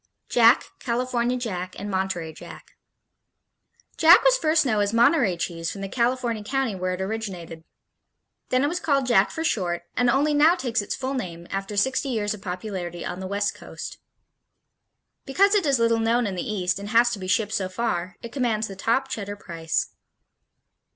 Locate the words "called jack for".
8.79-9.43